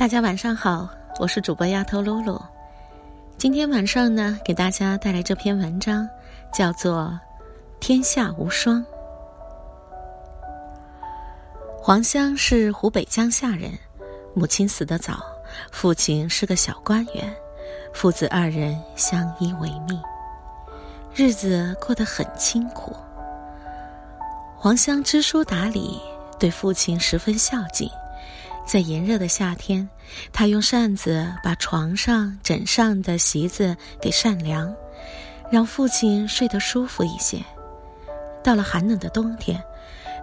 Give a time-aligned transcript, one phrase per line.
[0.00, 0.88] 大家晚上好，
[1.18, 2.40] 我是主播丫头露露。
[3.36, 6.08] 今天晚上呢，给大家带来这篇文章，
[6.54, 7.12] 叫做
[7.80, 8.82] 《天下无双》。
[11.82, 13.70] 黄香是湖北江夏人，
[14.32, 15.22] 母亲死得早，
[15.70, 17.30] 父亲是个小官员，
[17.92, 20.00] 父子二人相依为命，
[21.14, 22.96] 日子过得很清苦。
[24.56, 26.00] 黄香知书达理，
[26.38, 27.86] 对父亲十分孝敬。
[28.70, 29.88] 在炎热的夏天，
[30.32, 34.72] 他用扇子把床上枕上的席子给扇凉，
[35.50, 37.44] 让父亲睡得舒服一些。
[38.44, 39.60] 到了寒冷的冬天，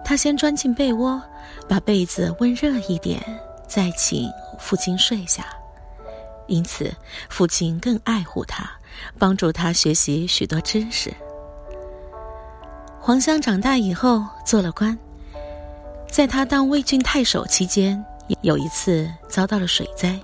[0.02, 1.22] 他先钻进被窝，
[1.68, 3.22] 把被子温热一点，
[3.66, 4.26] 再请
[4.58, 5.44] 父亲睡下。
[6.46, 6.90] 因此，
[7.28, 8.66] 父亲更爱护他，
[9.18, 11.12] 帮助他学习许多知识。
[12.98, 14.98] 黄香长大以后做了官，
[16.10, 18.02] 在他当魏郡太守期间。
[18.42, 20.18] 有一次遭到了水灾，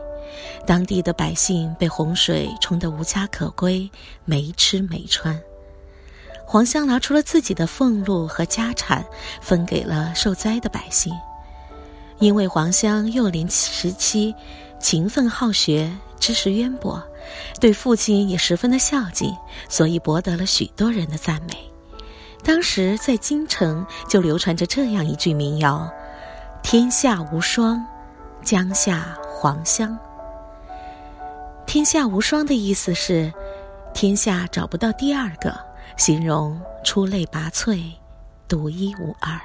[0.66, 3.91] 当地的百姓被洪水冲得无家可归，
[4.24, 5.38] 没吃没穿。
[6.46, 9.05] 黄香拿出了自己的俸禄和家产，
[9.41, 11.12] 分给了受灾的百姓。
[12.19, 14.34] 因为黄香幼年时期
[14.78, 17.02] 勤奋好学，知识渊博，
[17.58, 19.34] 对父亲也十分的孝敬，
[19.68, 21.56] 所以博得了许多人的赞美。
[22.44, 25.91] 当时在京城就流传着这样一句民谣
[26.62, 27.84] ：“天下无双。”
[28.45, 29.98] 江夏黄香，
[31.67, 33.33] 天下无双的意思是，
[33.95, 35.59] 天下找不到第二个，
[35.97, 37.91] 形容出类拔萃，
[38.47, 39.41] 独一无二。